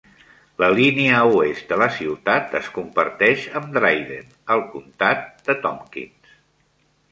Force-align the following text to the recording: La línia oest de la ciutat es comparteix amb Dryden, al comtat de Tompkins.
La 0.61 0.69
línia 0.77 1.19
oest 1.33 1.67
de 1.73 1.77
la 1.81 1.87
ciutat 1.97 2.57
es 2.61 2.71
comparteix 2.79 3.45
amb 3.61 3.77
Dryden, 3.77 4.35
al 4.57 4.67
comtat 4.75 5.31
de 5.51 5.59
Tompkins. 5.69 6.37